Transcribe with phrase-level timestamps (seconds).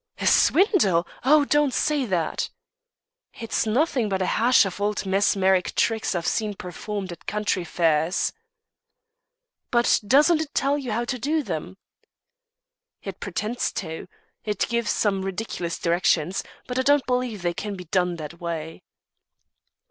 [0.17, 1.05] "A swindle!
[1.23, 2.49] Oh, don't say that."
[3.39, 8.33] "It's nothing but a hash of old mesmeric tricks I've seen performed at country fairs."
[9.69, 11.77] "But doesn't it tell you how to do them?"
[13.03, 14.07] "It pretends to.
[14.43, 18.81] It gives some ridiculous directions but I don't believe they can be done that way."